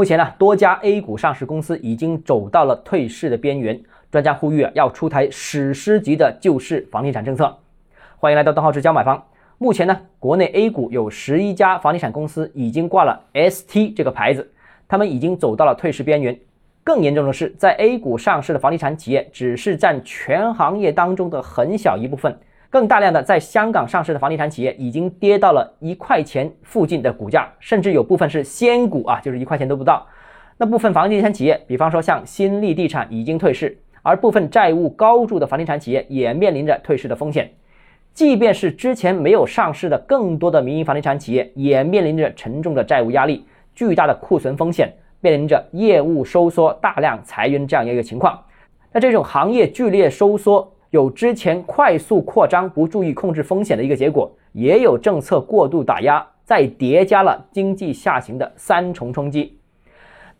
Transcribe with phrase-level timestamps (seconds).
[0.00, 3.78] 目前呢，多家 A 股上市公司已经走到了退市的边缘，
[4.10, 7.54] 专家呼吁啊，要出台史诗级的救市房地产政策。
[8.16, 9.22] 欢迎来到邓浩志教买房。
[9.58, 14.50] 目前呢，国内 A 股有十一家房地产公司已经挂了 ST 这个牌子，
[14.88, 16.34] 他们已经走到了退市边缘。
[16.82, 22.34] 更严重的是，在 A 股上市的房地产企业只是占全行业当中的很小一部分。
[22.70, 30.06] 更大量的在香港上市的房地产企业已经跌到了一块钱附近的股价，甚至有部分是仙股啊，就是一块钱都不到。
[30.56, 37.50] 那部分房地产企业，比方说像新力地产已经退市，而部分债务高筑的房地产企业也面临着退市的风险。
[38.14, 48.40] 即便是之前没有上市的更多的民营房地产企业，也面临着沉重的债务压力、巨大的库存风险，面临着业务收缩、大量裁员这样一个情况。
[48.92, 50.72] 那这种行业剧烈收缩。
[50.90, 59.56] 有之前快速扩张不注意控制风险的一个结果，也有政策过度打压，再叠加了经济下行的三重冲击。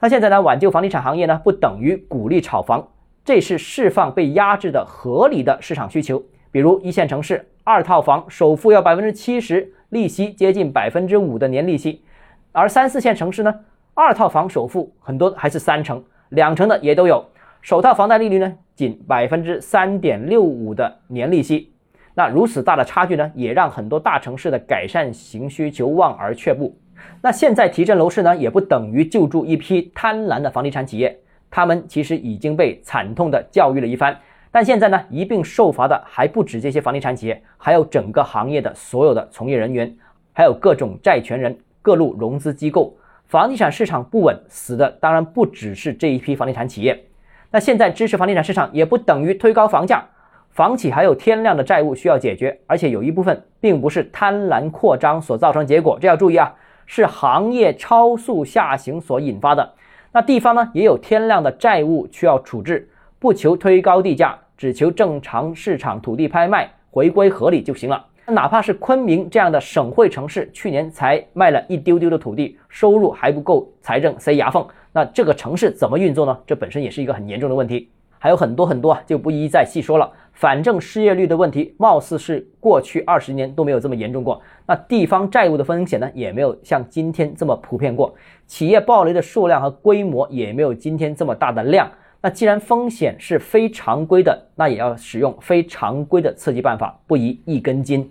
[0.01, 2.89] 那现在呢，挽救房地产行业呢，不等于鼓励炒房，
[3.25, 6.21] 这是释放被压制的合理的市场需求。
[6.51, 12.03] 比如一线城市二套房首付要百分之七十，利息接近百分之五的年利息，
[12.51, 13.55] 而三四线城市呢，
[13.95, 17.25] 二套房首付很多还是三成、两成的也都有。
[17.63, 21.71] 首套房贷利率呢，仅百分之三点六五的年利息，
[22.15, 26.75] 那如此大的差距呢，也让很多大城市的改善型需求望而却步。
[27.21, 31.19] 那现在提振楼市呢，也不等于救助一批贪婪的房地产企业，
[31.51, 34.17] 他们其实已经被惨痛的教育了一番。
[34.51, 39.95] 但现在呢，一并受罚的还不止这些房地产企业，还有整个行业的所有的从业人员，
[40.33, 42.97] 还有各种债权人、各路融资机构。
[43.27, 47.05] 房地产市场不稳，死的当然不只是这一批房地产企业。
[47.51, 50.05] 那现在支持房地产市场也不等于推高房价，
[50.51, 56.55] 房企还有天量的债务需要解决，而且有一部分并不是贪婪扩张所造成结果，这要注意啊，
[56.87, 59.73] 是行业超速下行所引发的。
[60.13, 68.07] 那地方呢也有天量的债务需要处置，不求推高地价，只求正常市场土地拍卖回归合理就行了。
[68.31, 74.67] 哪怕是昆明这样的省会城市，去年才卖了一丢丢的土地，收入还不够财政塞牙缝。
[74.93, 76.39] 那这个城市怎么运作呢？
[76.47, 80.11] 这本身也是一个很严重的问题，还有很多很多啊，就不一一再细说了。
[80.33, 84.41] 反正失业率的问题，貌似是过去二十年都没有这么严重过。
[84.67, 88.15] 那地方债务的风险呢，也没有像今天这么普遍过。
[88.47, 91.91] 企业暴雷的数量和规模也没有今天这么大的量。
[92.23, 98.11] 那既然风险是非常规的，那也要使用非常规的刺激办法，不宜一根筋。